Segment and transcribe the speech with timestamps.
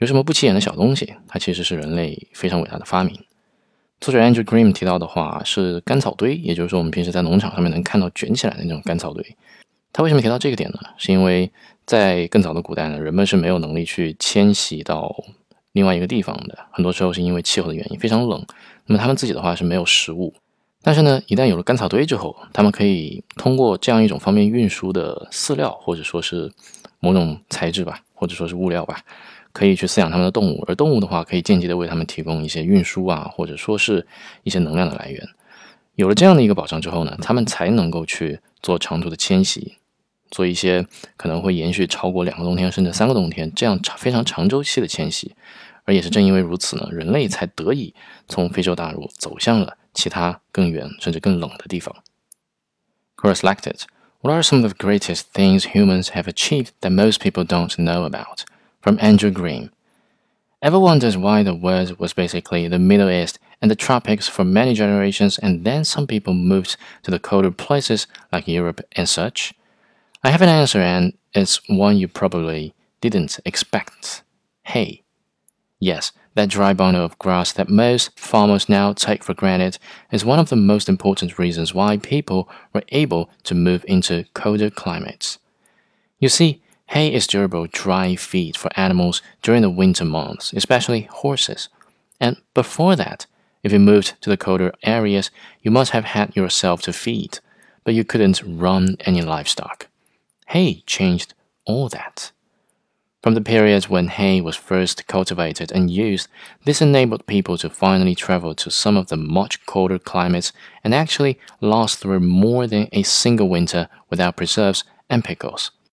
[0.00, 3.14] 有什么不起眼的小东西，它其实是人类非常伟大的发明。
[4.00, 9.22] 作者 Andrew Green 提到的话是干草堆，也就是说我们平时在农场上面能看到卷起来的那种干草堆。
[9.92, 10.78] 他为什么提到这个点呢？
[10.96, 11.52] 是因为
[11.84, 15.14] 在更早的古代呢，人们是没有能力去迁徙到
[15.72, 18.42] 另外一个地方的，很多时候是因为气候的原因非常冷。
[18.86, 20.32] 那么他们自己的话是没有食物，
[20.80, 26.50] 但是呢，一旦有了干草堆之后，他们可以通过这样一种方便运输的饲料，或者说是
[27.00, 29.00] 某种材质吧，或者说是物料吧。
[29.52, 34.06] 可以去饲养他们的动物，而动物的话可以间接的为他们提供一些运输啊，或者说是
[34.44, 35.28] 一些能量的来源。
[35.96, 39.74] 有了这样的一个保障之后呢，他们才能够去做长途的迁徙，
[40.30, 45.34] 做一些可能会延续超过两个冬天甚至三个冬天这样长非常长周期的迁徙。
[45.84, 47.92] 而也是正因为如此呢，人类才得以
[48.28, 51.92] 从非洲大陆走向了其他更远甚至更冷的地方。
[53.16, 53.80] Cross selected.
[54.20, 58.04] What are some of the greatest things humans have achieved that most people don't know
[58.04, 58.44] about?
[58.80, 59.70] from Andrew Green.
[60.62, 64.74] Ever wondered why the world was basically the Middle East and the tropics for many
[64.74, 69.54] generations and then some people moved to the colder places like Europe and such?
[70.22, 74.22] I have an answer and it's one you probably didn't expect.
[74.64, 75.02] Hay.
[75.78, 79.78] Yes, that dry bundle of grass that most farmers now take for granted
[80.10, 84.70] is one of the most important reasons why people were able to move into colder
[84.70, 85.38] climates.
[86.18, 91.68] You see, Hay is durable dry feed for animals during the winter months, especially horses.
[92.18, 93.26] And before that,
[93.62, 95.30] if you moved to the colder areas,
[95.62, 97.38] you must have had yourself to feed,
[97.84, 99.86] but you couldn't run any livestock.
[100.48, 101.32] Hay changed
[101.64, 102.32] all that.
[103.22, 106.28] From the period when hay was first cultivated and used,
[106.64, 111.38] this enabled people to finally travel to some of the much colder climates and actually
[111.60, 115.70] last through more than a single winter without preserves and pickles.